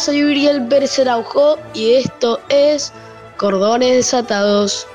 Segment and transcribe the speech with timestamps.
[0.00, 2.90] Soy Uriel Pérez Araujo y esto es
[3.36, 4.86] Cordones Desatados.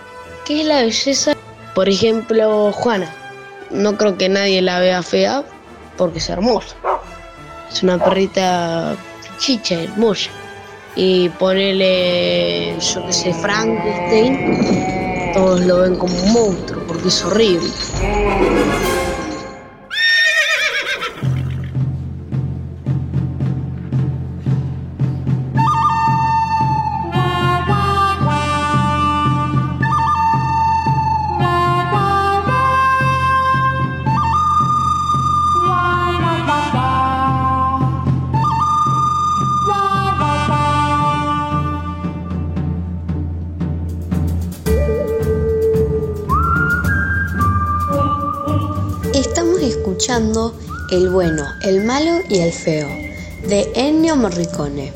[0.45, 1.33] ¿Qué es la belleza?
[1.75, 3.13] Por ejemplo, Juana.
[3.69, 5.43] No creo que nadie la vea fea
[5.95, 6.75] porque es hermosa.
[7.71, 8.95] Es una perrita
[9.37, 10.31] chicha, hermosa.
[10.95, 17.69] Y ponele, yo que sé, Frankenstein, todos lo ven como un monstruo porque es horrible.
[50.95, 52.87] El bueno, el malo y el feo
[53.49, 54.93] de Ennio Morricone,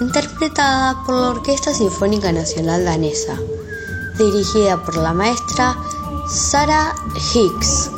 [0.00, 3.36] interpretada por la Orquesta Sinfónica Nacional Danesa,
[4.16, 5.76] dirigida por la maestra
[6.28, 6.94] Sarah
[7.34, 7.90] Hicks.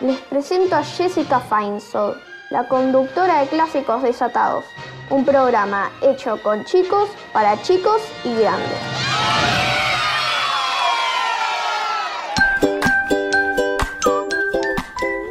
[0.00, 2.16] Les presento a Jessica Feinsold,
[2.48, 4.64] la conductora de Clásicos Desatados,
[5.10, 8.78] un programa hecho con chicos, para chicos y grandes.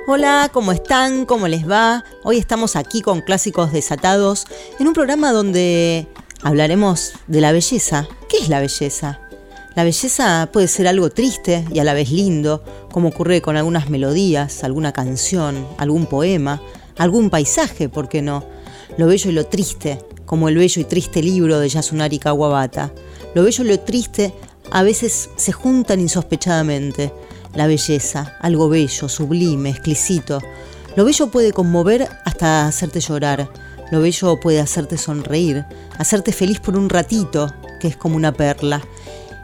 [0.05, 1.25] Hola, ¿cómo están?
[1.25, 2.03] ¿Cómo les va?
[2.23, 4.45] Hoy estamos aquí con Clásicos Desatados
[4.77, 6.07] en un programa donde
[6.43, 8.07] hablaremos de la belleza.
[8.29, 9.19] ¿Qué es la belleza?
[9.79, 12.61] La belleza puede ser algo triste y a la vez lindo,
[12.91, 16.61] como ocurre con algunas melodías, alguna canción, algún poema,
[16.97, 18.43] algún paisaje, ¿por qué no?
[18.97, 22.91] Lo bello y lo triste, como el bello y triste libro de Yasunari Kawabata.
[23.33, 24.33] Lo bello y lo triste
[24.69, 27.13] a veces se juntan insospechadamente.
[27.55, 30.41] La belleza, algo bello, sublime, exquisito.
[30.97, 33.49] Lo bello puede conmover hasta hacerte llorar.
[33.91, 35.63] Lo bello puede hacerte sonreír,
[35.97, 37.49] hacerte feliz por un ratito,
[37.79, 38.81] que es como una perla.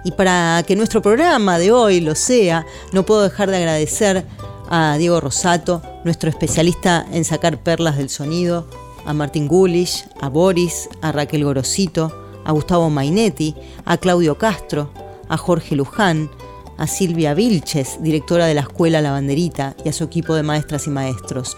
[0.05, 4.23] Y para que nuestro programa de hoy lo sea, no puedo dejar de agradecer
[4.69, 8.67] a Diego Rosato, nuestro especialista en sacar perlas del sonido,
[9.03, 12.15] a Martín Gulish, a Boris, a Raquel Gorosito,
[12.45, 14.91] a Gustavo Mainetti, a Claudio Castro,
[15.27, 16.29] a Jorge Luján,
[16.77, 20.85] a Silvia Vilches, directora de la Escuela La Banderita, y a su equipo de maestras
[20.85, 21.57] y maestros,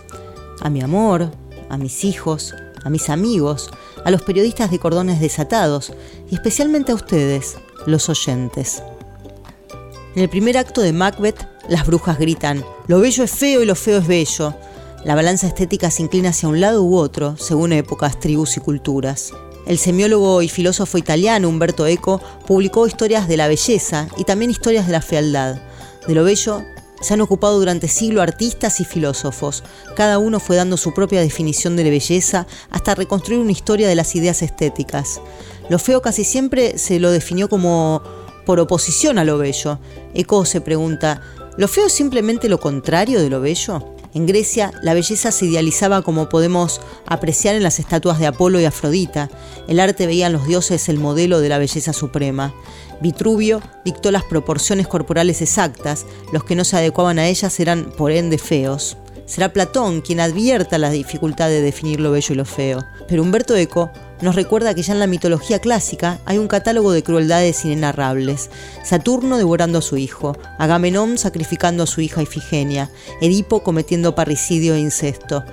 [0.61, 1.31] a mi amor,
[1.69, 3.69] a mis hijos, a mis amigos,
[4.05, 5.91] a los periodistas de cordones desatados
[6.31, 8.83] y especialmente a ustedes, los oyentes.
[10.15, 13.75] En el primer acto de Macbeth, las brujas gritan, lo bello es feo y lo
[13.75, 14.55] feo es bello.
[15.05, 19.31] La balanza estética se inclina hacia un lado u otro, según épocas, tribus y culturas.
[19.67, 24.87] El semiólogo y filósofo italiano Umberto Eco publicó historias de la belleza y también historias
[24.87, 25.61] de la fealdad.
[26.07, 26.63] De lo bello
[27.01, 29.63] se han ocupado durante siglos artistas y filósofos.
[29.95, 33.95] Cada uno fue dando su propia definición de la belleza hasta reconstruir una historia de
[33.95, 35.21] las ideas estéticas.
[35.69, 38.01] Lo feo casi siempre se lo definió como
[38.45, 39.79] por oposición a lo bello.
[40.13, 41.21] Eco se pregunta,
[41.57, 43.93] ¿lo feo es simplemente lo contrario de lo bello?
[44.13, 48.65] En Grecia, la belleza se idealizaba como podemos apreciar en las estatuas de Apolo y
[48.65, 49.29] Afrodita.
[49.67, 52.53] El arte veía en los dioses el modelo de la belleza suprema.
[53.01, 58.11] Vitruvio dictó las proporciones corporales exactas, los que no se adecuaban a ellas eran por
[58.11, 58.97] ende feos.
[59.25, 62.85] Será Platón quien advierta la dificultad de definir lo bello y lo feo.
[63.09, 63.91] Pero Humberto Eco
[64.21, 68.49] nos recuerda que ya en la mitología clásica hay un catálogo de crueldades inenarrables.
[68.83, 72.89] Saturno devorando a su hijo, Agamenón sacrificando a su hija Ifigenia,
[73.21, 75.43] Edipo cometiendo parricidio e incesto.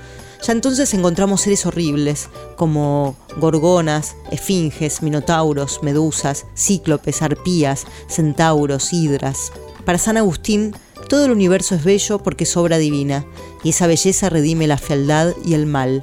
[0.47, 9.53] Ya entonces encontramos seres horribles, como gorgonas, esfinges, minotauros, medusas, cíclopes, arpías, centauros, hidras.
[9.87, 10.75] Para San Agustín,
[11.09, 13.25] todo el universo es bello porque es obra divina,
[13.63, 16.03] y esa belleza redime la fealdad y el mal.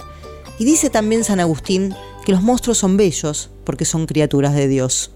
[0.57, 5.11] Y dice también San Agustín que los monstruos son bellos porque son criaturas de Dios.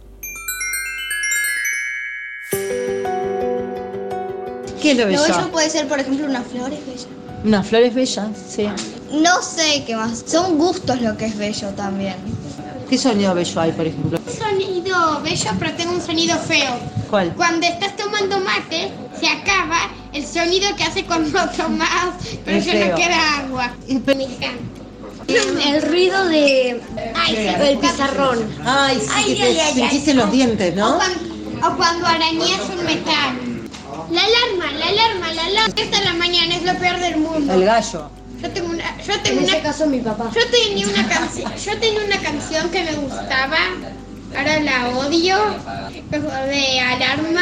[4.81, 5.21] ¿Qué es lo Lo bello?
[5.23, 7.07] bello puede ser, por ejemplo, una flor es bella.
[7.43, 8.67] Unas flores bellas, sí.
[9.11, 10.23] No sé qué más.
[10.27, 12.15] Son gustos lo que es bello también.
[12.89, 14.19] ¿Qué sonido bello hay, por ejemplo?
[14.37, 16.71] sonido bello, pero tengo un sonido feo.
[17.09, 17.33] ¿Cuál?
[17.35, 21.89] Cuando estás tomando mate, se acaba el sonido que hace cuando tomas,
[22.43, 22.89] pero feo.
[22.89, 23.73] no queda agua.
[23.87, 24.84] Me encanta.
[25.27, 26.81] El ruido de...
[27.15, 28.47] Ay, El pizarrón.
[28.65, 30.97] Ay, sí, Ay, que ay, te ay, los dientes, O ¿no?
[30.97, 33.35] cuando, o cuando arañas un metal.
[34.11, 35.73] La alarma, la alarma, la alarma.
[35.75, 37.53] Esta es la mañana es lo peor del mundo.
[37.53, 38.09] El gallo.
[38.41, 40.29] Yo tengo una, yo tengo una, caso mi papá.
[40.35, 43.57] yo tenía una canción, yo tenía una canción que me gustaba,
[44.37, 45.37] ahora la odio,
[46.11, 47.41] de alarma.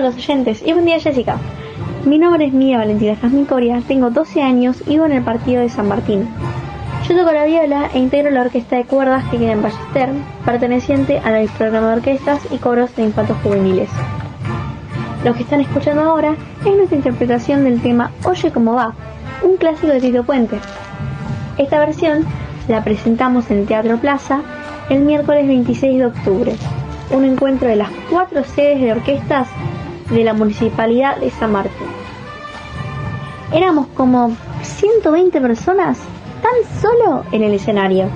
[0.00, 1.36] A los oyentes y buen día Jessica.
[2.06, 5.60] Mi nombre es Mía Valentina Jazmín Coria, tengo 12 años y vivo en el partido
[5.60, 6.26] de San Martín.
[7.06, 10.08] Yo toco la viola e integro la orquesta de cuerdas que queda en Ballester,
[10.46, 13.90] perteneciente al programa de orquestas y coros de infantos juveniles.
[15.22, 18.94] Lo que están escuchando ahora es nuestra interpretación del tema Oye cómo va,
[19.42, 20.58] un clásico de Tito Puente.
[21.58, 22.24] Esta versión
[22.68, 24.40] la presentamos en el Teatro Plaza
[24.88, 26.52] el miércoles 26 de octubre,
[27.10, 29.48] un encuentro de las cuatro sedes de orquestas
[30.10, 31.88] de la Municipalidad de San Martín.
[33.52, 35.98] Éramos como 120 personas
[36.42, 38.08] tan solo en el escenario.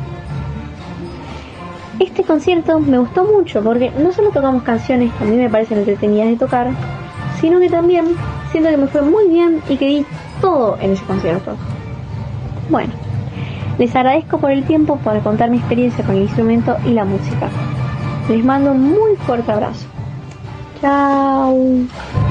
[2.00, 5.78] Este concierto me gustó mucho porque no solo tocamos canciones que a mí me parecen
[5.78, 6.70] entretenidas de tocar,
[7.40, 8.06] sino que también
[8.50, 10.06] siento que me fue muy bien y que di
[10.40, 11.56] todo en ese concierto.
[12.68, 12.92] Bueno,
[13.78, 17.48] les agradezco por el tiempo para contar mi experiencia con el instrumento y la música.
[18.28, 19.93] Les mando un muy fuerte abrazo.
[20.84, 22.23] Chao.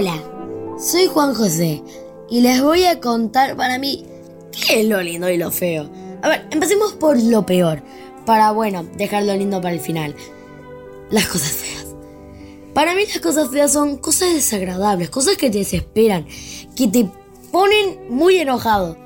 [0.00, 0.16] Hola,
[0.78, 1.82] soy Juan José
[2.30, 4.06] y les voy a contar para mí
[4.50, 5.90] qué es lo lindo y lo feo.
[6.22, 7.82] A ver, empecemos por lo peor,
[8.24, 10.16] para bueno, dejar lo lindo para el final.
[11.10, 11.84] Las cosas feas.
[12.72, 16.26] Para mí las cosas feas son cosas desagradables, cosas que te desesperan,
[16.74, 17.06] que te
[17.52, 18.96] ponen muy enojado.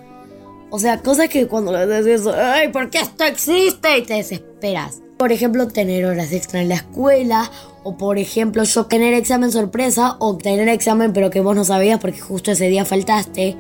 [0.71, 3.99] O sea, cosas que cuando le dices ¡ay, por qué esto existe!
[3.99, 5.01] Y te desesperas.
[5.17, 7.51] Por ejemplo, tener horas extra en la escuela,
[7.85, 12.01] o por ejemplo, yo tener examen sorpresa, o tener examen pero que vos no sabías
[12.01, 13.57] porque justo ese día faltaste.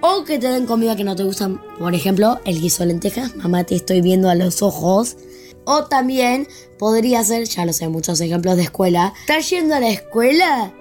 [0.00, 1.60] O que te den comida que no te gustan.
[1.78, 3.36] Por ejemplo, el guiso de lentejas.
[3.36, 5.16] Mamá, te estoy viendo a los ojos.
[5.64, 6.46] O también
[6.78, 9.14] podría ser, ya lo sé, muchos ejemplos de escuela.
[9.20, 10.72] ¿Estás yendo a la escuela?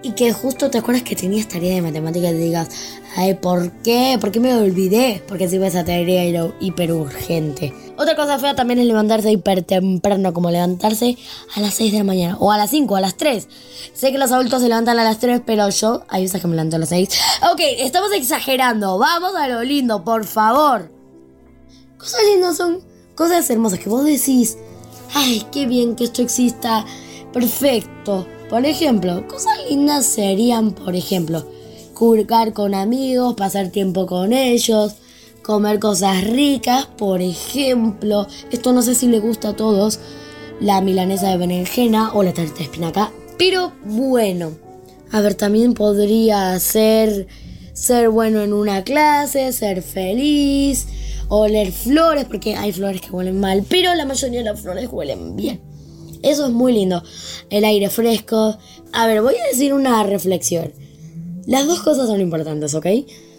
[0.00, 2.68] Y que justo te acuerdas que tenías tarea de matemáticas y te digas,
[3.16, 4.16] ay, ¿por qué?
[4.20, 5.22] ¿Por qué me olvidé?
[5.26, 7.74] Porque si esa tarea era hiper urgente.
[7.96, 11.18] Otra cosa fea también es levantarse hiper temprano, como levantarse
[11.56, 13.48] a las 6 de la mañana, o a las 5, a las 3.
[13.92, 16.54] Sé que los adultos se levantan a las 3, pero yo, hay veces que me
[16.54, 17.08] levanto a las 6.
[17.52, 20.92] Ok, estamos exagerando, vamos a lo lindo, por favor.
[21.98, 22.84] Cosas lindas son
[23.16, 24.58] cosas hermosas que vos decís,
[25.12, 26.84] ay, qué bien que esto exista,
[27.32, 28.28] perfecto.
[28.48, 31.46] Por ejemplo, cosas lindas serían, por ejemplo,
[31.92, 34.94] curcar con amigos, pasar tiempo con ellos,
[35.42, 40.00] comer cosas ricas, por ejemplo, esto no sé si le gusta a todos,
[40.60, 44.52] la milanesa de berenjena o la tarta de espinaca, pero bueno,
[45.12, 47.26] a ver, también podría ser
[47.74, 50.88] ser bueno en una clase, ser feliz,
[51.28, 55.36] oler flores, porque hay flores que huelen mal, pero la mayoría de las flores huelen
[55.36, 55.67] bien.
[56.22, 57.02] Eso es muy lindo.
[57.50, 58.56] El aire fresco.
[58.92, 60.72] A ver, voy a decir una reflexión.
[61.46, 62.86] Las dos cosas son importantes, ¿ok?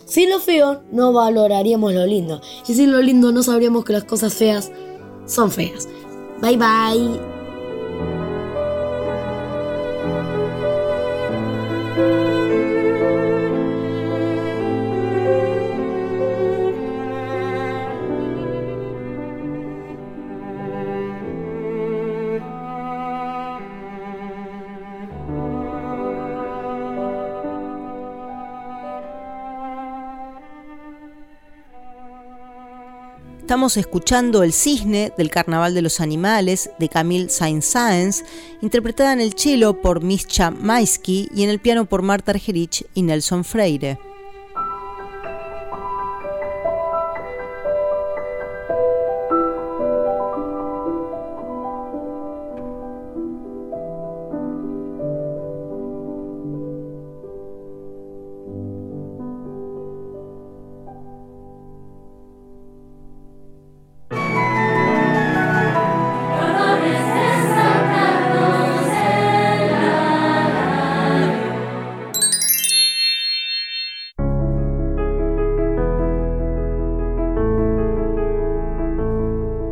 [0.05, 2.41] Sin lo feo no valoraríamos lo lindo.
[2.67, 4.71] Y sin lo lindo no sabríamos que las cosas feas
[5.27, 5.87] son feas.
[6.41, 7.19] Bye bye.
[33.49, 38.23] Estamos escuchando El Cisne del Carnaval de los Animales de Camille Saint-Saëns,
[38.61, 43.01] interpretada en el cello por Mischa Maisky y en el piano por Marta Argerich y
[43.01, 44.08] Nelson Freire.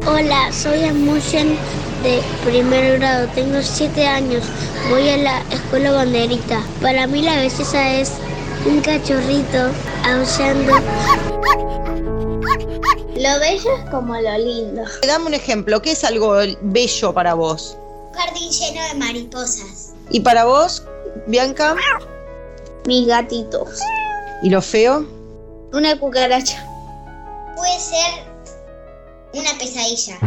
[0.09, 1.57] Hola, soy Amushen
[2.01, 4.41] de primer grado, tengo 7 años,
[4.89, 6.63] voy a la escuela banderita.
[6.81, 8.13] Para mí la belleza es
[8.65, 9.69] un cachorrito
[10.05, 10.73] aullando.
[13.15, 14.83] Lo bello es como lo lindo.
[15.05, 17.77] Dame un ejemplo, ¿qué es algo bello para vos?
[18.09, 19.93] Un jardín lleno de mariposas.
[20.09, 20.83] ¿Y para vos,
[21.27, 21.75] Bianca?
[22.85, 23.81] Mis gatitos.
[24.41, 25.05] ¿Y lo feo?
[25.73, 26.65] Una cucaracha.
[27.57, 28.26] Puede ser
[29.37, 30.17] una pesadilla.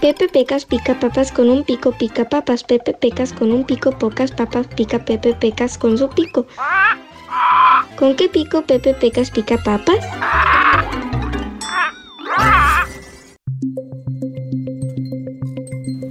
[0.00, 2.64] Pepe Pecas pica papas con un pico, pica papas.
[2.64, 6.46] Pepe Pecas con un pico, pocas papas, pica Pepe Pecas con su pico.
[7.96, 10.04] ¿Con qué pico Pepe Pecas pica papas?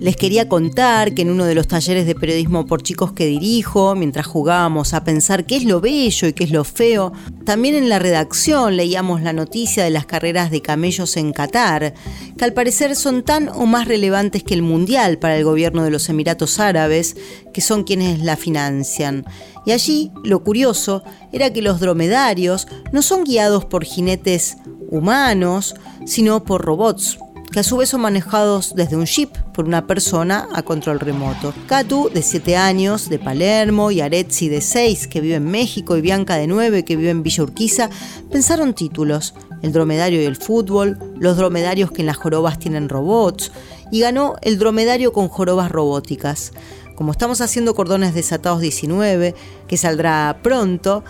[0.01, 3.93] Les quería contar que en uno de los talleres de periodismo por chicos que dirijo,
[3.93, 7.13] mientras jugábamos a pensar qué es lo bello y qué es lo feo,
[7.45, 11.93] también en la redacción leíamos la noticia de las carreras de camellos en Qatar,
[12.35, 15.91] que al parecer son tan o más relevantes que el Mundial para el gobierno de
[15.91, 17.15] los Emiratos Árabes,
[17.53, 19.23] que son quienes la financian.
[19.67, 24.57] Y allí lo curioso era que los dromedarios no son guiados por jinetes
[24.89, 25.75] humanos,
[26.07, 27.19] sino por robots
[27.51, 31.53] que a su vez son manejados desde un chip por una persona a control remoto.
[31.67, 36.01] Katu, de 7 años, de Palermo, y Aretzi, de 6, que vive en México, y
[36.01, 37.89] Bianca, de 9, que vive en Villa Urquiza,
[38.31, 43.51] pensaron títulos, el dromedario y el fútbol, los dromedarios que en las jorobas tienen robots,
[43.91, 46.53] y ganó el dromedario con jorobas robóticas.
[46.95, 49.35] Como estamos haciendo Cordones Desatados 19,
[49.67, 51.03] que saldrá pronto,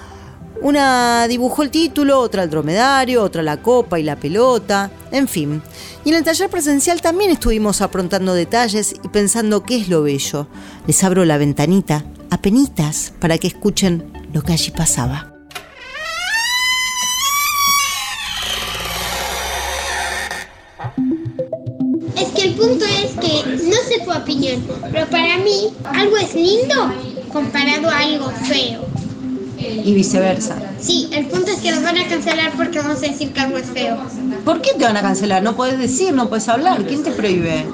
[0.62, 5.60] Una dibujó el título, otra el dromedario, otra la copa y la pelota, en fin.
[6.06, 10.48] Y en el taller presencial también estuvimos aprontando detalles y pensando qué es lo bello.
[10.86, 15.34] Les abro la ventanita, apenitas, para que escuchen lo que allí pasaba.
[22.16, 26.36] Es que el punto es que no sé tu opinión, pero para mí algo es
[26.36, 26.94] lindo
[27.34, 29.01] comparado a algo feo.
[29.84, 30.56] Y viceversa.
[30.80, 33.58] Sí, el punto es que nos van a cancelar porque vamos a decir que algo
[33.58, 33.98] es feo.
[34.46, 35.42] ¿Por qué te van a cancelar?
[35.44, 36.84] No puedes decir, no puedes hablar.
[36.86, 37.66] ¿Quién te prohíbe?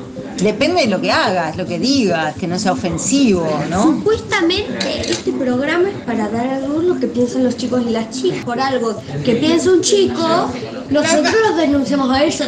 [0.41, 3.81] Depende de lo que hagas, lo que digas, que no sea ofensivo, ¿no?
[3.81, 8.11] Supuestamente este programa es para dar a luz lo que piensan los chicos y las
[8.11, 8.45] chicas.
[8.45, 10.51] Por algo que piensa un chico,
[10.91, 12.47] nosotros los denunciamos a ellos.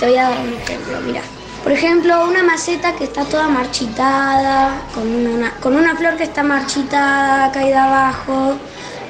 [0.00, 1.20] te voy a dar un ejemplo, mira.
[1.62, 6.42] Por ejemplo, una maceta que está toda marchitada, con una, con una flor que está
[6.42, 8.56] marchitada, caída abajo,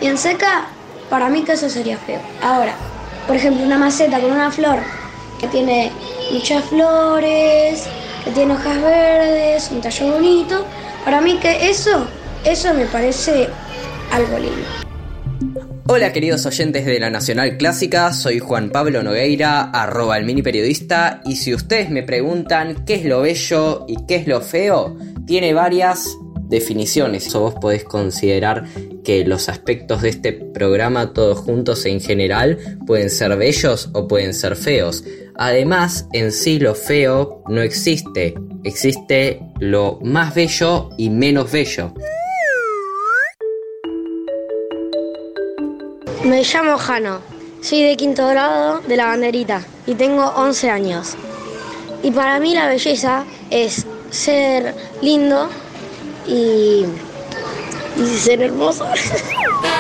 [0.01, 0.69] bien seca,
[1.11, 2.21] para mí que eso sería feo.
[2.43, 2.75] Ahora,
[3.27, 4.79] por ejemplo, una maceta con una flor
[5.41, 5.91] que tiene
[6.33, 7.85] muchas flores,
[8.25, 10.65] que tiene hojas verdes, un tallo bonito,
[11.05, 12.07] para mí que eso,
[12.45, 13.49] eso me parece
[14.13, 14.67] algo lindo.
[15.91, 21.23] Hola queridos oyentes de la Nacional Clásica, soy Juan Pablo Nogueira, arroba el mini periodista,
[21.25, 25.55] y si ustedes me preguntan qué es lo bello y qué es lo feo, tiene
[25.55, 27.35] varias definiciones.
[27.35, 28.65] O vos podés considerar
[29.05, 34.35] que los aspectos de este programa todos juntos en general pueden ser bellos o pueden
[34.35, 35.05] ser feos.
[35.37, 38.35] Además, en sí lo feo no existe,
[38.65, 41.93] existe lo más bello y menos bello.
[46.25, 47.21] Me llamo Jano,
[47.63, 51.17] soy de quinto grado de la banderita y tengo 11 años.
[52.03, 55.49] Y para mí la belleza es ser lindo
[56.29, 56.87] y,
[57.97, 58.87] y ser hermoso.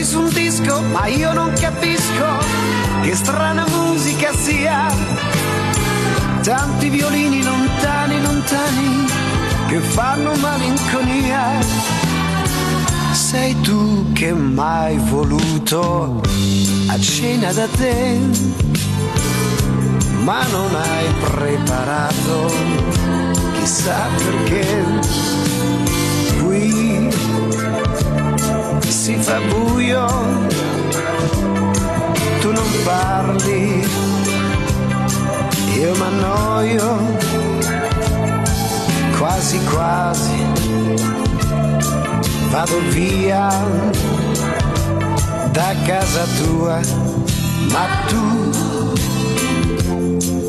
[0.00, 2.26] metti su un disco, ma io non capisco
[3.02, 4.86] che strana musica sia.
[6.42, 9.06] Tanti violini lontani, lontani,
[9.68, 11.58] che fanno malinconia.
[13.12, 16.20] Sei tu che mai voluto
[16.88, 18.18] a cena da te,
[20.22, 22.52] ma non hai preparato,
[23.54, 24.84] chissà perché.
[26.42, 27.08] Qui
[28.90, 30.04] si fa buio,
[32.40, 33.86] tu non parli,
[35.78, 36.98] io m'annoio,
[39.16, 40.44] quasi quasi
[42.50, 43.48] vado via
[45.52, 46.80] da casa tua,
[47.70, 48.24] ma tu,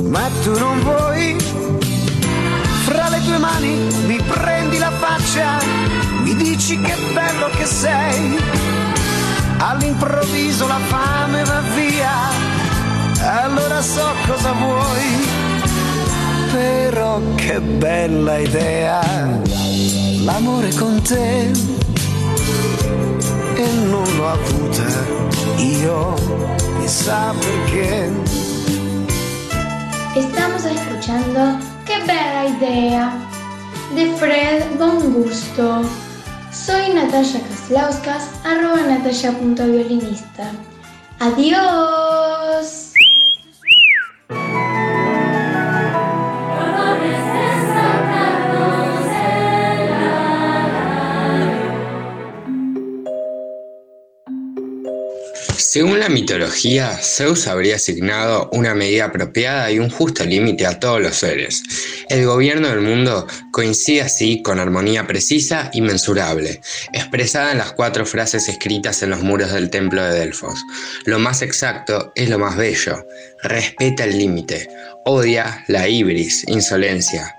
[0.09, 1.37] ma tu non vuoi,
[3.41, 3.73] mani
[4.05, 5.57] mi prendi la faccia
[6.21, 8.37] mi dici che bello che sei,
[9.57, 12.13] all'improvviso la fame va via,
[13.19, 15.27] allora so cosa vuoi,
[16.51, 19.01] però che bella idea,
[20.23, 21.51] l'amore con te,
[23.55, 24.83] e non l'ho avuta
[25.57, 26.13] io,
[26.79, 28.49] chissà perché,
[30.13, 33.20] Estamos escuchando Qué bella idea
[33.95, 35.83] de Fred Bon Gusto.
[36.51, 40.51] Soy Natalia Kaslauskas, arroba natalia.violinista.
[41.19, 42.40] Adiós.
[56.21, 61.63] Mitología, Zeus habría asignado una medida apropiada y un justo límite a todos los seres.
[62.09, 66.61] El gobierno del mundo coincide así con armonía precisa y mensurable,
[66.93, 70.63] expresada en las cuatro frases escritas en los muros del templo de Delfos.
[71.05, 73.03] Lo más exacto es lo más bello.
[73.41, 74.69] Respeta el límite.
[75.05, 77.35] Odia la ibris, insolencia.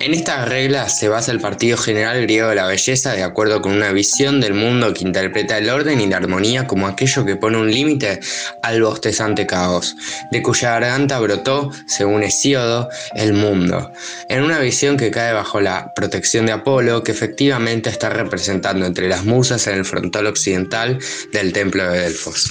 [0.00, 3.72] En esta regla se basa el Partido General Griego de la Belleza de acuerdo con
[3.72, 7.58] una visión del mundo que interpreta el orden y la armonía como aquello que pone
[7.58, 8.20] un límite
[8.62, 9.96] al bostezante caos,
[10.30, 13.92] de cuya garganta brotó, según Hesíodo, el mundo,
[14.28, 19.08] en una visión que cae bajo la protección de Apolo, que efectivamente está representando entre
[19.08, 20.98] las musas en el frontal occidental
[21.32, 22.50] del templo de Delfos.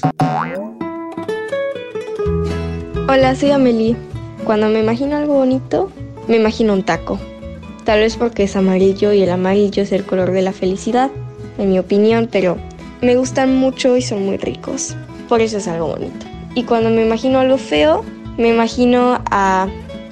[3.07, 3.95] Hola, soy Amelie.
[4.43, 5.91] Cuando me imagino algo bonito,
[6.29, 7.19] me imagino un taco.
[7.83, 11.09] Tal vez porque es amarillo y el amarillo es el color de la felicidad,
[11.57, 12.57] en mi opinión, pero
[13.01, 14.95] me gustan mucho y son muy ricos.
[15.27, 16.25] Por eso es algo bonito.
[16.53, 18.05] Y cuando me imagino algo feo,
[18.37, 19.67] me imagino a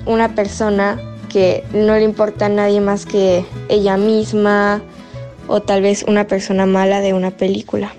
[0.08, 1.00] una persona
[1.30, 4.82] que no le importa a nadie más que ella misma
[5.48, 7.94] o tal vez una persona mala de una película.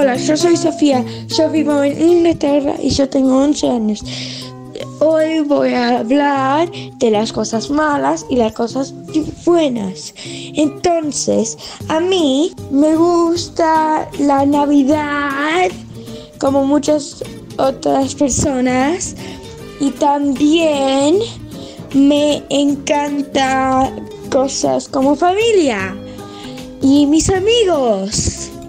[0.00, 4.04] Hola, yo soy Sofía, yo vivo en Inglaterra y yo tengo 11 años.
[5.00, 8.94] Hoy voy a hablar de las cosas malas y las cosas
[9.44, 10.14] buenas.
[10.54, 11.58] Entonces,
[11.88, 15.68] a mí me gusta la Navidad,
[16.38, 17.24] como muchas
[17.56, 19.16] otras personas,
[19.80, 21.18] y también
[21.92, 23.92] me encanta
[24.30, 25.92] cosas como familia
[26.80, 28.27] y mis amigos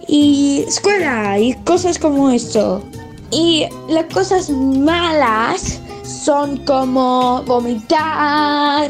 [0.09, 2.83] y escuela y cosas como esto.
[3.31, 8.89] Y las cosas malas son como vomitar,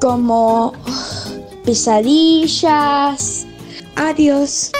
[0.00, 0.72] como
[1.64, 3.46] pesadillas.
[3.96, 4.72] Adiós.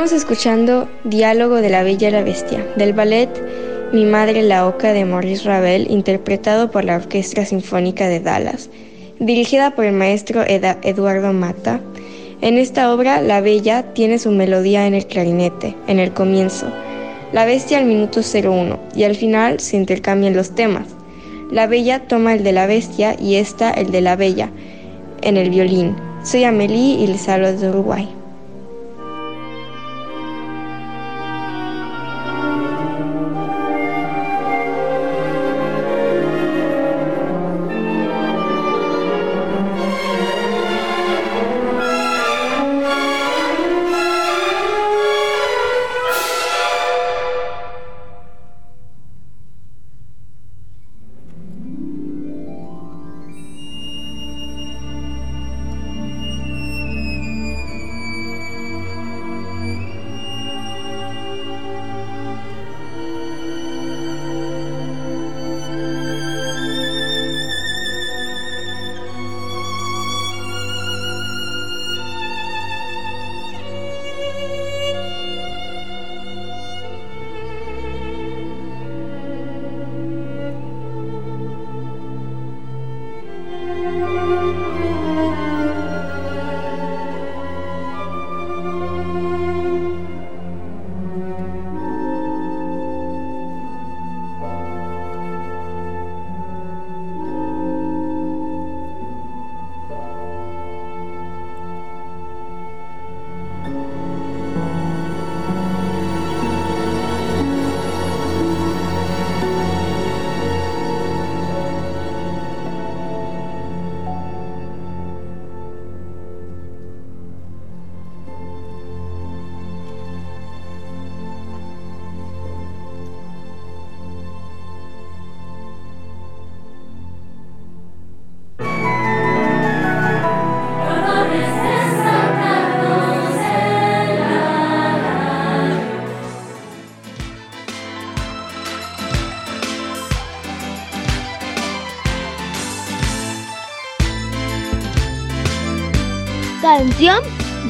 [0.00, 3.28] Estamos escuchando Diálogo de la Bella y la Bestia, del ballet
[3.92, 8.70] Mi Madre la Oca de Maurice Ravel, interpretado por la Orquesta Sinfónica de Dallas,
[9.18, 11.82] dirigida por el maestro Eduardo Mata.
[12.40, 16.72] En esta obra, la Bella tiene su melodía en el clarinete, en el comienzo,
[17.34, 20.86] la Bestia al minuto 01, y al final se intercambian los temas.
[21.50, 24.48] La Bella toma el de la Bestia y esta el de la Bella,
[25.20, 25.94] en el violín.
[26.24, 28.08] Soy Amelie y les hablo de Uruguay.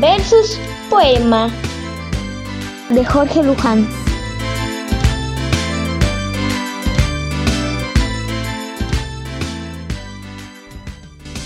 [0.01, 1.49] Versus poema
[2.89, 3.89] de Jorge Luján.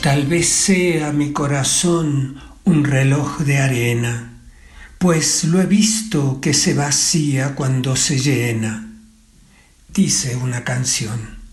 [0.00, 4.32] Tal vez sea mi corazón un reloj de arena,
[4.96, 8.94] pues lo he visto que se vacía cuando se llena,
[9.92, 11.43] dice una canción.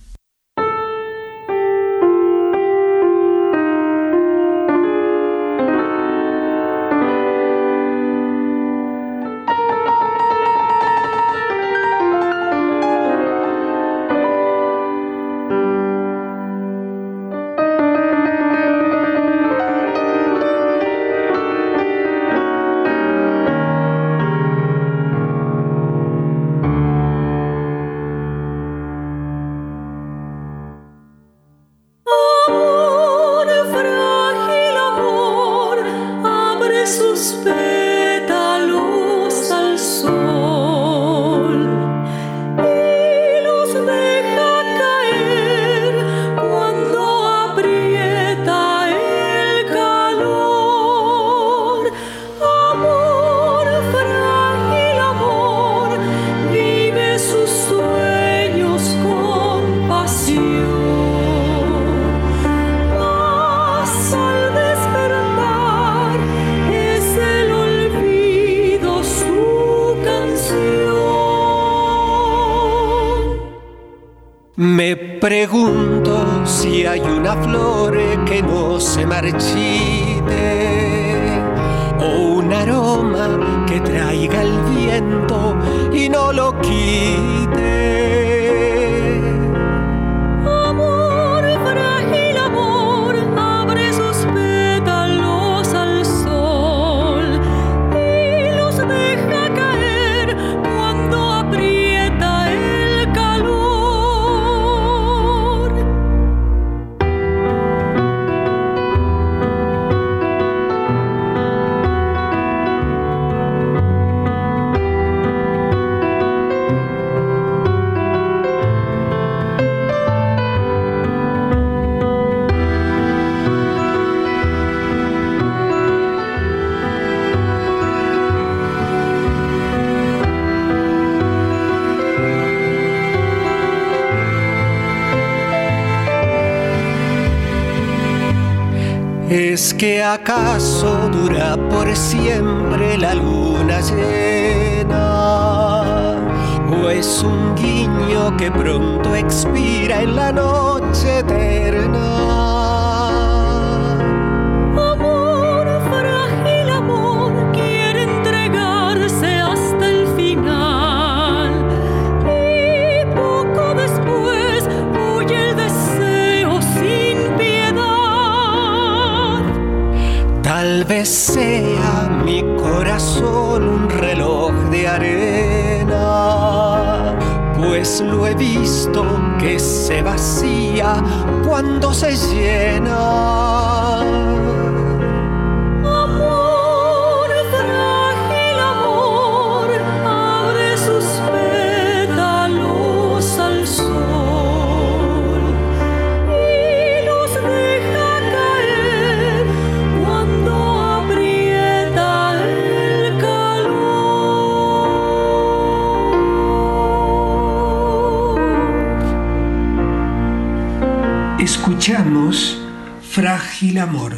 [213.61, 214.17] Amor,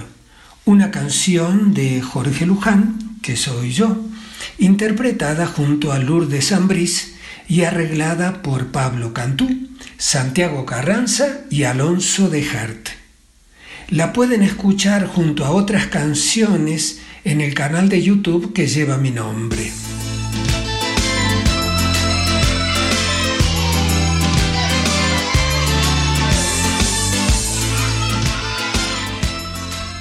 [0.64, 3.98] una canción de Jorge Luján, que soy yo,
[4.58, 7.16] interpretada junto a Lourdes Ambrís
[7.50, 9.50] y arreglada por Pablo Cantú,
[9.98, 12.88] Santiago Carranza y Alonso de Hart.
[13.90, 19.12] La pueden escuchar junto a otras canciones en el canal de YouTube que lleva mi
[19.12, 19.74] nombre.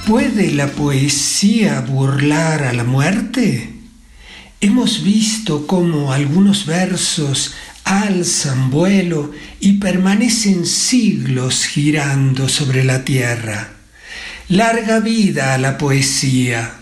[0.07, 3.71] ¿Puede la poesía burlar a la muerte?
[4.61, 13.75] Hemos visto cómo algunos versos alzan vuelo y permanecen siglos girando sobre la tierra.
[14.49, 16.75] Larga vida a la poesía.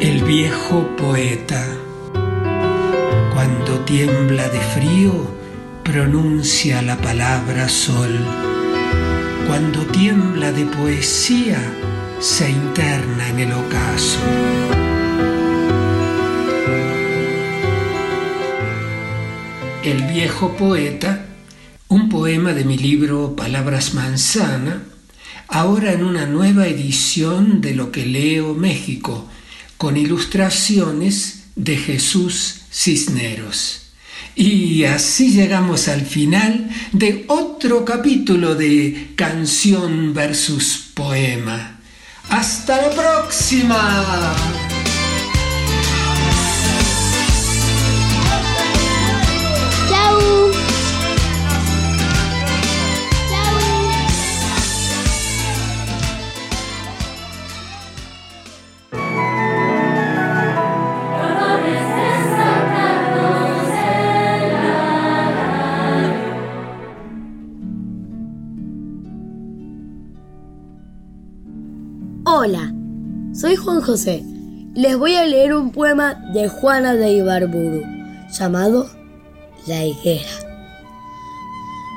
[0.00, 1.77] El viejo poeta
[3.38, 5.12] cuando tiembla de frío,
[5.84, 8.18] pronuncia la palabra sol.
[9.46, 11.60] Cuando tiembla de poesía,
[12.18, 14.18] se interna en el ocaso.
[19.84, 21.26] El viejo poeta,
[21.86, 24.82] un poema de mi libro Palabras Manzana,
[25.46, 29.28] ahora en una nueva edición de Lo que leo México,
[29.76, 33.82] con ilustraciones de Jesús Cisneros.
[34.34, 41.80] Y así llegamos al final de otro capítulo de Canción versus Poema.
[42.28, 44.67] Hasta la próxima.
[72.48, 72.72] Hola,
[73.34, 74.24] soy Juan José.
[74.74, 77.82] Les voy a leer un poema de Juana de Ibarburu
[78.32, 78.88] llamado
[79.66, 80.30] La higuera.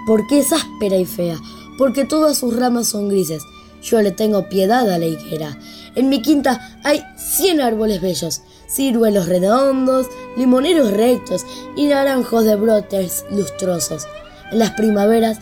[0.05, 1.37] Porque es áspera y fea,
[1.77, 3.41] porque todas sus ramas son grises.
[3.81, 5.57] Yo le tengo piedad a la higuera.
[5.95, 11.45] En mi quinta hay cien árboles bellos, ciruelos redondos, limoneros rectos
[11.77, 14.05] y naranjos de brotes lustrosos.
[14.51, 15.39] En las primaveras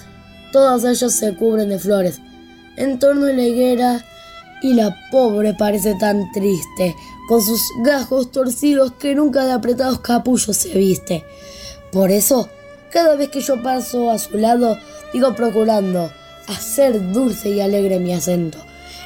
[0.51, 2.22] todos ellos se cubren de flores.
[2.76, 4.05] En torno a la higuera
[4.62, 6.95] y la pobre parece tan triste,
[7.28, 11.24] con sus gajos torcidos que nunca de apretados capullos se viste.
[11.91, 12.49] Por eso,
[12.91, 14.78] cada vez que yo paso a su lado,
[15.14, 16.10] digo procurando
[16.47, 18.57] hacer dulce y alegre mi acento.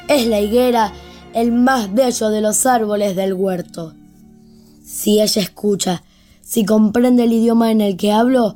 [0.08, 0.94] Es la higuera
[1.34, 3.94] el más bello de los árboles del huerto.
[4.86, 6.04] Si ella escucha,
[6.42, 8.56] si comprende el idioma en el que hablo,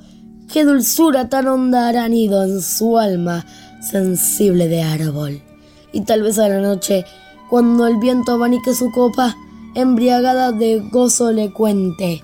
[0.52, 3.45] qué dulzura tan honda hará nido en su alma
[3.82, 5.47] sensible de árbol
[5.92, 7.06] y tal vez a la noche,
[7.50, 9.36] cuando el viento abanique su copa,
[9.76, 12.24] embriagada de gozo le cuente.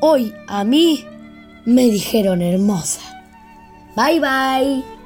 [0.00, 1.04] Hoy a mí
[1.64, 3.00] me dijeron hermosa.
[3.96, 4.97] Bye bye.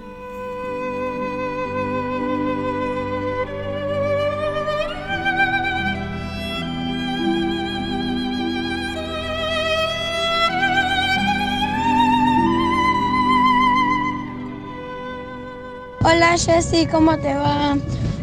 [16.32, 17.76] Hola Jessy, ¿cómo te va?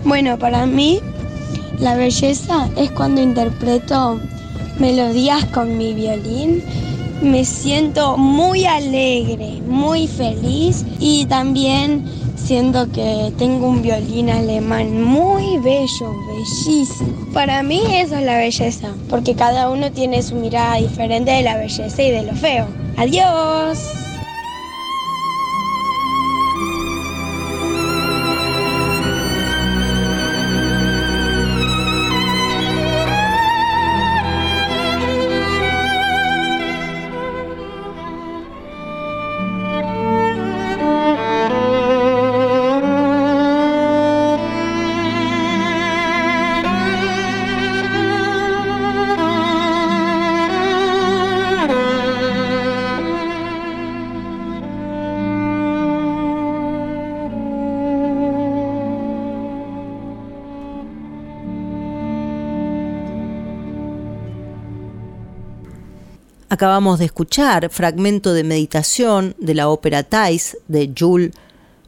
[0.04, 1.00] Bueno, para mí
[1.78, 4.20] la belleza es cuando interpreto
[4.80, 6.64] melodías con mi violín.
[7.22, 12.04] Me siento muy alegre, muy feliz y también
[12.36, 17.32] siendo que tengo un violín alemán muy bello, bellísimo.
[17.32, 21.58] Para mí eso es la belleza, porque cada uno tiene su mirada diferente de la
[21.58, 22.66] belleza y de lo feo.
[22.98, 24.09] Adiós.
[66.60, 71.32] Acabamos de escuchar fragmento de meditación de la ópera Thais de Jules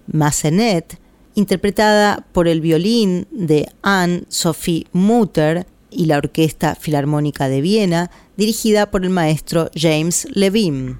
[0.08, 0.98] Massenet,
[1.36, 9.04] interpretada por el violín de Anne-Sophie Mutter y la Orquesta Filarmónica de Viena, dirigida por
[9.04, 10.96] el maestro James Levine.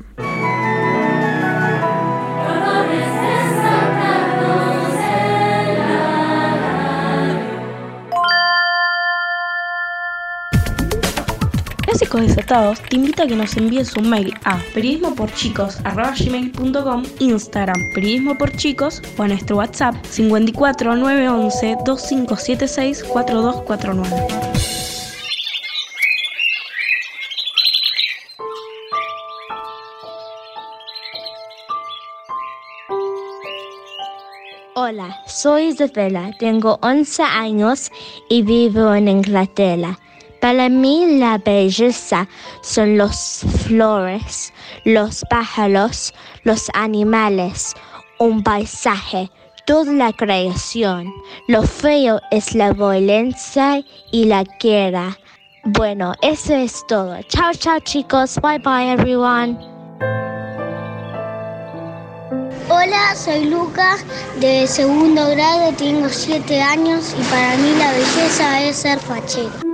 [12.22, 19.02] Desatados te invita a que nos envíes un mail a periodismoporchicos.com, Instagram periodismo por chicos
[19.18, 24.28] o a nuestro WhatsApp 54 911 2576 4249.
[34.76, 37.92] Hola, soy Isabela, tengo 11 años
[38.30, 39.98] y vivo en Inglaterra.
[40.42, 42.28] Para mí la belleza
[42.62, 44.52] son las flores,
[44.86, 47.76] los pájaros, los animales,
[48.18, 49.30] un paisaje,
[49.68, 51.14] toda la creación.
[51.48, 55.16] Lo feo es la violencia y la guerra.
[55.64, 57.22] Bueno, eso es todo.
[57.28, 58.40] Chao, chao chicos.
[58.42, 59.56] Bye bye everyone.
[62.68, 64.04] Hola, soy Lucas
[64.40, 69.72] de segundo grado, tengo 7 años y para mí la belleza es ser fachero.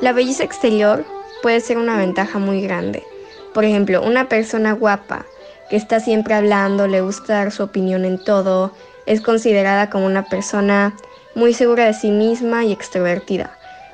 [0.00, 1.04] La belleza exterior
[1.42, 3.04] puede ser una ventaja muy grande.
[3.52, 5.26] Por ejemplo, una persona guapa
[5.68, 8.72] que está siempre hablando, le gusta dar su opinión en todo,
[9.04, 10.96] es considerada como una persona
[11.34, 13.50] muy segura de sí misma y extrovertida.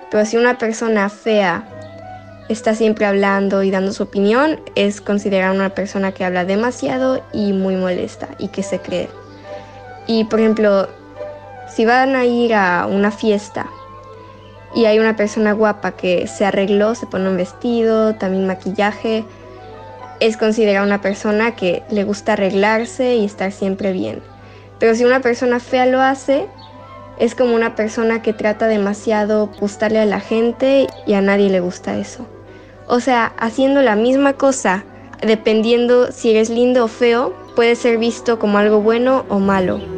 [0.08, 1.64] Pero si una persona fea
[2.48, 7.52] está siempre hablando y dando su opinión, es considerada una persona que habla demasiado y
[7.52, 9.08] muy molesta y que se cree.
[10.06, 10.88] Y por ejemplo,
[11.68, 13.66] si van a ir a una fiesta
[14.76, 19.24] y hay una persona guapa que se arregló, se pone un vestido, también maquillaje,
[20.20, 24.20] es considerada una persona que le gusta arreglarse y estar siempre bien.
[24.78, 26.46] Pero si una persona fea lo hace,
[27.18, 31.60] es como una persona que trata demasiado gustarle a la gente y a nadie le
[31.60, 32.26] gusta eso.
[32.86, 34.84] O sea, haciendo la misma cosa,
[35.22, 39.95] dependiendo si eres lindo o feo, puede ser visto como algo bueno o malo.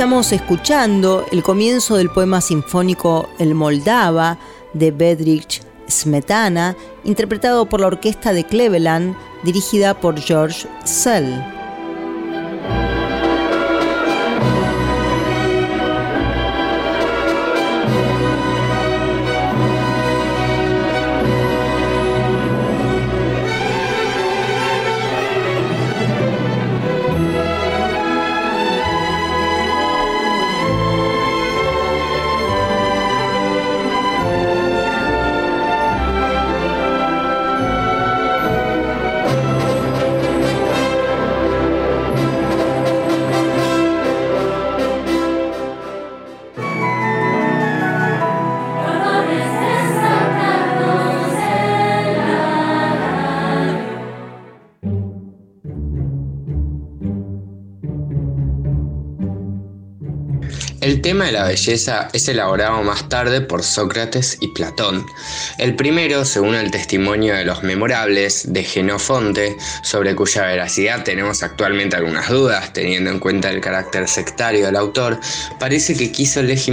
[0.00, 4.38] Estamos escuchando el comienzo del poema sinfónico El Moldava
[4.72, 6.74] de Bedrich Smetana,
[7.04, 11.59] interpretado por la orquesta de Cleveland, dirigida por George Sell.
[61.30, 65.06] La belleza es elaborado más tarde por Sócrates y Platón.
[65.58, 71.96] El primero, según el testimonio de los memorables de Genofonte, sobre cuya veracidad tenemos actualmente
[71.96, 75.20] algunas dudas, teniendo en cuenta el carácter sectario del autor,
[75.58, 76.70] parece que quiso legitimar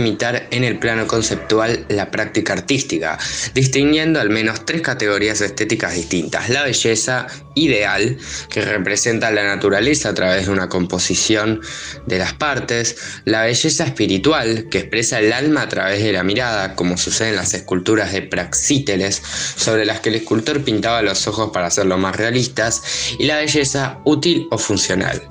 [0.52, 3.18] en el plano conceptual la práctica artística,
[3.54, 6.50] distinguiendo al menos tres categorías estéticas distintas.
[6.50, 7.28] La belleza
[7.64, 8.18] ideal,
[8.50, 11.62] que representa la naturaleza a través de una composición
[12.06, 16.76] de las partes, la belleza espiritual, que expresa el alma a través de la mirada,
[16.76, 19.22] como sucede en las esculturas de Praxíteles,
[19.56, 22.82] sobre las que el escultor pintaba los ojos para hacerlo más realistas,
[23.20, 25.22] y la belleza útil o funcional.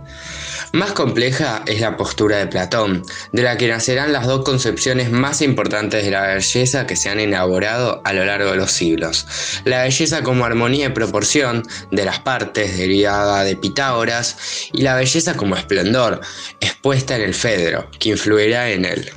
[0.72, 5.42] Más compleja es la postura de Platón, de la que nacerán las dos concepciones más
[5.42, 9.26] importantes de la belleza que se han elaborado a lo largo de los siglos.
[9.64, 14.36] La belleza como armonía y proporción de las partes derivada de Pitágoras
[14.72, 16.20] y la belleza como esplendor,
[16.60, 19.10] expuesta en el Fedro, que influirá en él.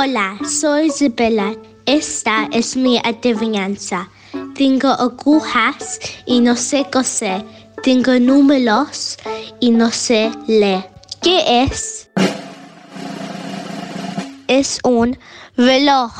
[0.00, 1.56] Hola, soy Isabela.
[1.84, 4.08] Esta es mi adivinanza.
[4.54, 7.44] Tengo agujas y no sé coser.
[7.82, 9.16] Tengo números
[9.58, 10.88] y no sé leer.
[11.20, 12.08] ¿Qué es?
[14.46, 15.18] Es un
[15.56, 16.12] reloj.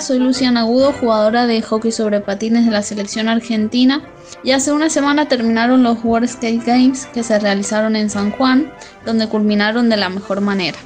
[0.00, 4.02] Soy Luciana Agudo, jugadora de hockey sobre patines de la selección argentina.
[4.42, 8.72] Y hace una semana terminaron los World Skate Games que se realizaron en San Juan,
[9.04, 10.78] donde culminaron de la mejor manera.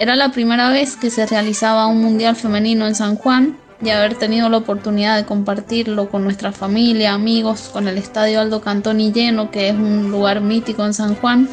[0.00, 4.16] Era la primera vez que se realizaba un mundial femenino en San Juan y haber
[4.16, 9.50] tenido la oportunidad de compartirlo con nuestra familia, amigos, con el estadio Aldo Cantoni lleno,
[9.50, 11.48] que es un lugar mítico en San Juan,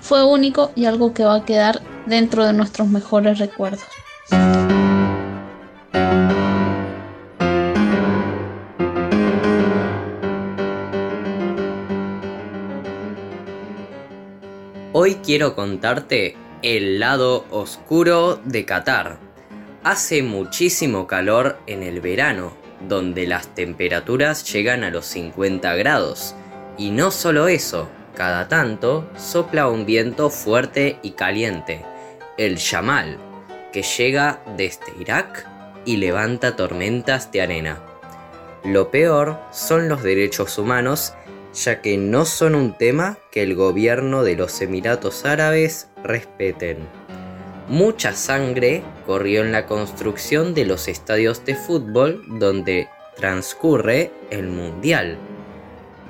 [0.00, 3.84] fue único y algo que va a quedar dentro de nuestros mejores recuerdos.
[15.34, 19.18] Quiero contarte el lado oscuro de Qatar.
[19.82, 22.56] Hace muchísimo calor en el verano,
[22.86, 26.36] donde las temperaturas llegan a los 50 grados.
[26.78, 31.84] Y no solo eso, cada tanto sopla un viento fuerte y caliente,
[32.38, 33.18] el Yamal,
[33.72, 35.48] que llega desde Irak
[35.84, 37.80] y levanta tormentas de arena.
[38.62, 41.12] Lo peor son los derechos humanos
[41.54, 46.78] ya que no son un tema que el gobierno de los Emiratos Árabes respeten.
[47.68, 55.16] Mucha sangre corrió en la construcción de los estadios de fútbol donde transcurre el Mundial.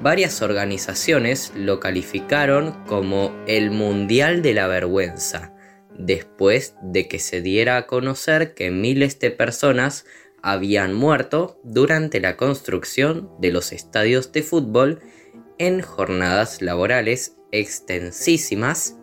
[0.03, 5.53] Varias organizaciones lo calificaron como el Mundial de la Vergüenza,
[5.97, 10.05] después de que se diera a conocer que miles de personas
[10.43, 15.01] habían muerto durante la construcción de los estadios de fútbol
[15.59, 18.97] en jornadas laborales extensísimas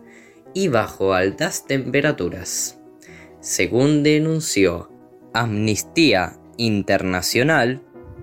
[0.54, 2.78] y bajo altas temperaturas.
[3.40, 4.90] Según denunció
[5.34, 7.82] Amnistía Internacional,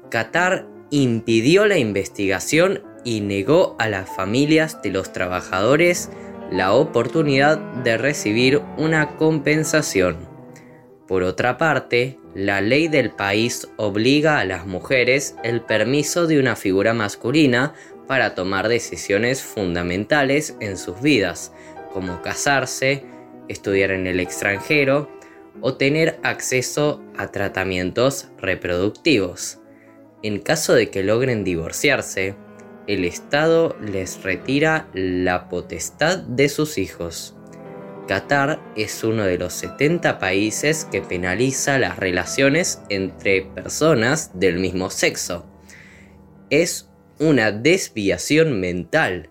[0.10, 6.10] Qatar impidió la investigación y negó a las familias de los trabajadores
[6.52, 10.29] la oportunidad de recibir una compensación.
[11.10, 16.56] Por otra parte, la ley del país obliga a las mujeres el permiso de una
[16.56, 17.74] figura masculina
[18.08, 21.52] para tomar decisiones fundamentales en sus vidas,
[21.92, 23.06] como casarse,
[23.48, 25.10] estudiar en el extranjero
[25.62, 29.58] o tener acceso a tratamientos reproductivos.
[30.22, 32.36] En caso de que logren divorciarse,
[32.86, 37.36] el Estado les retira la potestad de sus hijos.
[38.10, 44.90] Qatar es uno de los 70 países que penaliza las relaciones entre personas del mismo
[44.90, 45.46] sexo.
[46.50, 46.90] Es
[47.20, 49.30] una desviación mental,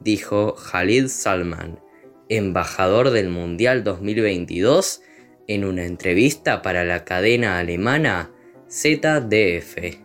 [0.00, 1.80] dijo Khalid Salman,
[2.28, 5.00] embajador del Mundial 2022,
[5.48, 8.32] en una entrevista para la cadena alemana
[8.68, 9.96] ZDF,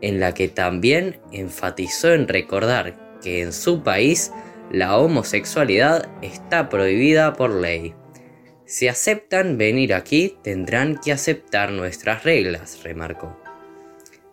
[0.00, 4.32] en la que también enfatizó en recordar que en su país
[4.70, 7.94] la homosexualidad está prohibida por ley.
[8.64, 13.40] Si aceptan venir aquí, tendrán que aceptar nuestras reglas, remarcó.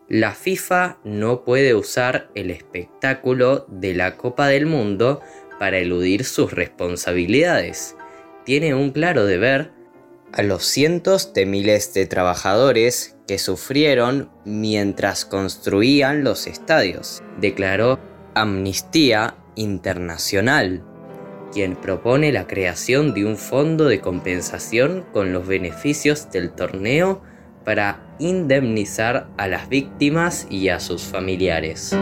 [0.09, 5.21] La FIFA no puede usar el espectáculo de la Copa del Mundo
[5.59, 7.95] para eludir sus responsabilidades.
[8.43, 9.71] Tiene un claro deber
[10.33, 17.99] a los cientos de miles de trabajadores que sufrieron mientras construían los estadios, declaró
[18.33, 20.83] Amnistía Internacional,
[21.51, 27.21] quien propone la creación de un fondo de compensación con los beneficios del torneo
[27.63, 31.95] para indemnizar a las víctimas y a sus familiares.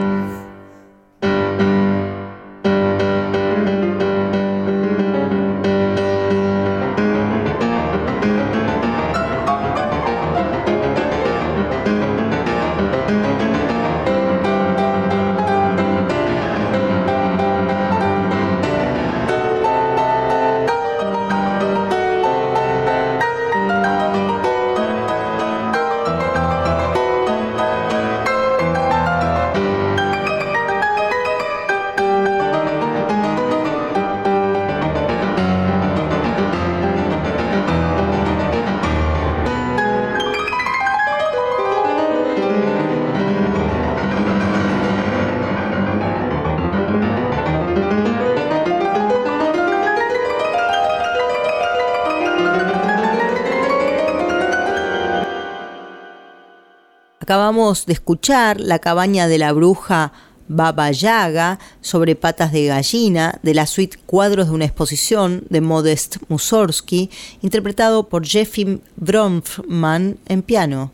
[57.31, 60.11] Acabamos de escuchar La cabaña de la bruja
[60.49, 66.17] Baba Yaga sobre patas de gallina de la suite Cuadros de una exposición de Modest
[66.27, 67.09] Mussorgsky,
[67.41, 70.91] interpretado por Jeffy Bronfman en piano.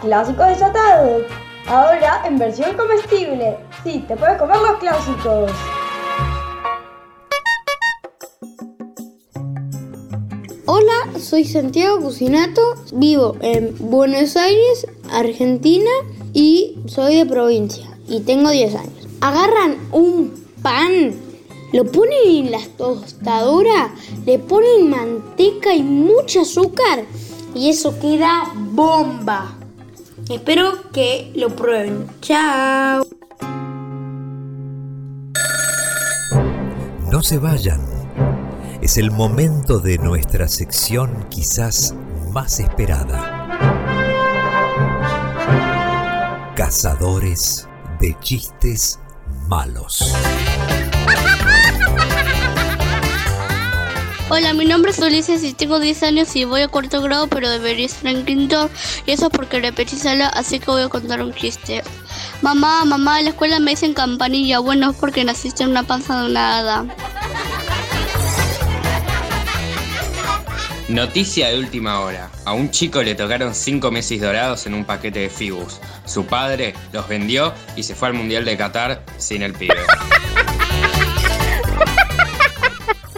[0.00, 1.22] Clásicos desatados.
[1.66, 3.58] Ahora en versión comestible.
[3.84, 5.50] Sí, te puedes comer los clásicos.
[10.66, 15.90] Hola, soy Santiago Cucinato, vivo en Buenos Aires, Argentina
[16.32, 19.08] y soy de provincia y tengo 10 años.
[19.20, 21.14] Agarran un pan,
[21.72, 23.94] lo ponen en la tostadora,
[24.24, 27.04] le ponen manteca y mucho azúcar
[27.54, 29.57] y eso queda bomba.
[30.30, 32.06] Espero que lo prueben.
[32.20, 33.06] Chao.
[37.10, 37.80] No se vayan.
[38.82, 41.94] Es el momento de nuestra sección quizás
[42.30, 43.48] más esperada.
[46.54, 47.66] Cazadores
[47.98, 49.00] de chistes
[49.48, 50.14] malos.
[54.30, 57.48] Hola, mi nombre es Ulises y tengo 10 años y voy a cuarto grado, pero
[57.48, 58.68] debería estar en quinto.
[59.06, 61.82] Y eso es porque repetí sala, así que voy a contar un chiste.
[62.42, 64.58] Mamá, mamá, en la escuela me dicen campanilla.
[64.58, 66.84] Bueno, es porque naciste en una panza de una hada.
[70.88, 72.30] Noticia de última hora.
[72.44, 75.80] A un chico le tocaron 5 meses dorados en un paquete de Fibus.
[76.04, 79.74] Su padre los vendió y se fue al Mundial de Qatar sin el pibe.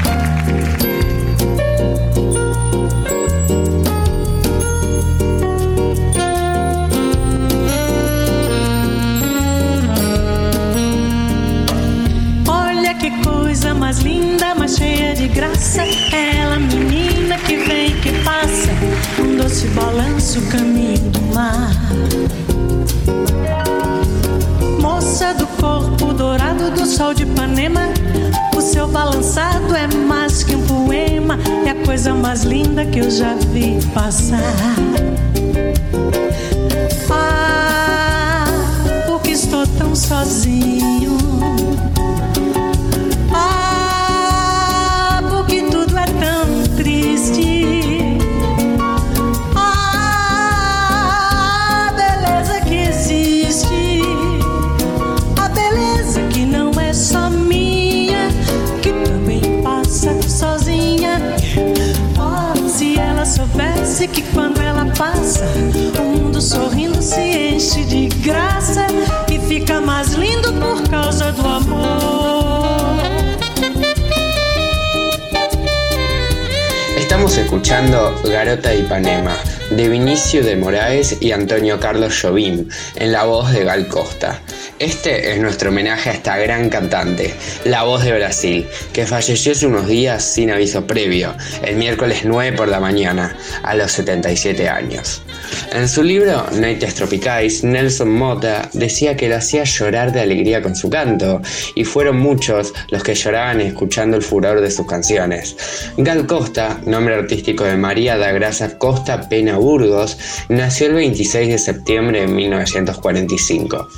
[80.38, 84.40] De Moraes y Antonio Carlos Jobim, en la voz de Gal Costa.
[84.78, 89.66] Este es nuestro homenaje a esta gran cantante, la voz de Brasil, que falleció hace
[89.66, 95.20] unos días sin aviso previo, el miércoles 9 por la mañana, a los 77 años.
[95.72, 100.76] En su libro Noites Tropicais, Nelson Mota decía que lo hacía llorar de alegría con
[100.76, 101.42] su canto,
[101.80, 105.56] y fueron muchos los que lloraban escuchando el furor de sus canciones.
[105.96, 110.18] Gal Costa, nombre artístico de María da Gracia Costa Pena Burgos,
[110.50, 113.88] nació el 26 de septiembre de 1945.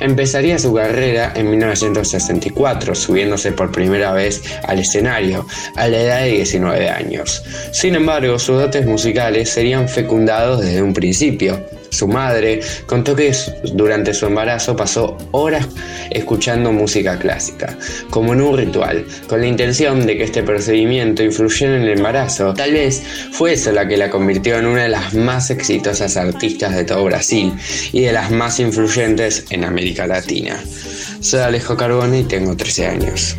[0.00, 6.30] Empezaría su carrera en 1964, subiéndose por primera vez al escenario, a la edad de
[6.30, 7.42] 19 años.
[7.72, 11.75] Sin embargo, sus dotes musicales serían fecundados desde un principio.
[11.90, 13.32] Su madre contó que
[13.74, 15.66] durante su embarazo pasó horas
[16.10, 17.76] escuchando música clásica,
[18.10, 22.54] como en un ritual, con la intención de que este procedimiento influyera en el embarazo.
[22.54, 26.74] Tal vez fue eso la que la convirtió en una de las más exitosas artistas
[26.74, 27.52] de todo Brasil
[27.92, 30.62] y de las más influyentes en América Latina.
[31.20, 33.36] Soy Alejo Carbone y tengo 13 años.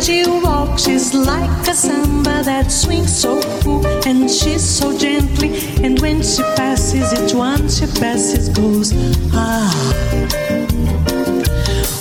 [0.00, 5.50] She walks, she's like a samba that swings so cool, and she's so gently.
[5.84, 8.92] And when she passes, each one she passes goes
[9.32, 9.70] ah.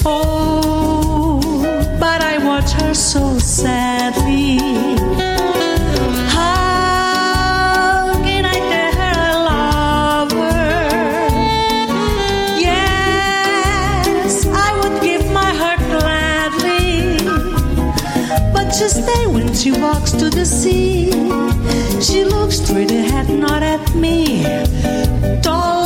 [0.05, 1.39] Oh,
[1.99, 5.30] but I watch her so sadly.
[18.93, 21.11] Just when she walks to the sea,
[22.01, 24.43] she looks straight ahead, not at me.
[25.41, 25.80] Tall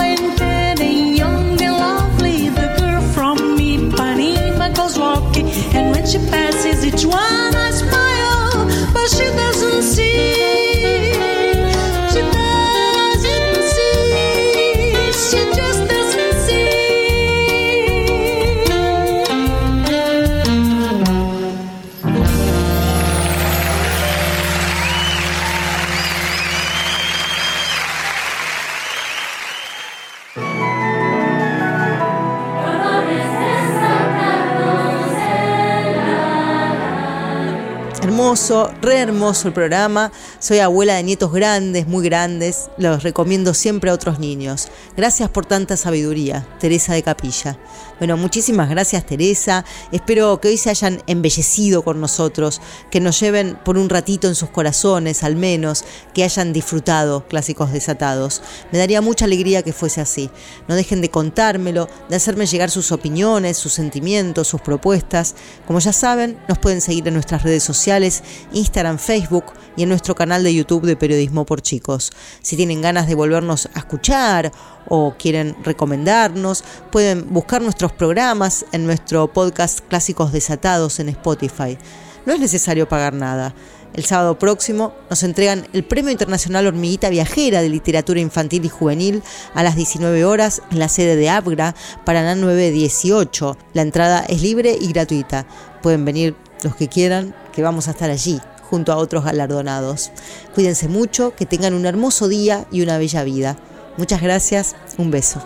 [38.80, 40.12] Re hermoso el programa.
[40.38, 42.70] Soy abuela de nietos grandes, muy grandes.
[42.78, 44.68] Los recomiendo siempre a otros niños.
[44.96, 47.58] Gracias por tanta sabiduría, Teresa de Capilla.
[47.98, 49.66] Bueno, muchísimas gracias Teresa.
[49.92, 54.36] Espero que hoy se hayan embellecido con nosotros, que nos lleven por un ratito en
[54.36, 58.44] sus corazones al menos, que hayan disfrutado clásicos desatados.
[58.72, 60.30] Me daría mucha alegría que fuese así.
[60.68, 65.36] No dejen de contármelo, de hacerme llegar sus opiniones, sus sentimientos, sus propuestas.
[65.66, 70.16] Como ya saben, nos pueden seguir en nuestras redes sociales, Instagram, Facebook y en nuestro
[70.16, 72.12] canal de YouTube de Periodismo por Chicos.
[72.42, 74.52] Si tienen ganas de volvernos a escuchar
[74.88, 81.78] o quieren recomendarnos, pueden buscar nuestros programas en nuestro podcast Clásicos Desatados en Spotify.
[82.26, 83.54] No es necesario pagar nada.
[83.96, 89.24] El sábado próximo nos entregan el Premio Internacional Hormiguita Viajera de Literatura Infantil y Juvenil
[89.54, 93.58] a las 19 horas en la sede de Abgra, Paraná 918.
[93.74, 95.48] La entrada es libre y gratuita.
[95.82, 98.40] Pueden venir los que quieran, que vamos a estar allí
[98.70, 100.12] junto a otros galardonados.
[100.54, 103.58] Cuídense mucho, que tengan un hermoso día y una bella vida.
[103.98, 105.42] Muchas gracias, un beso.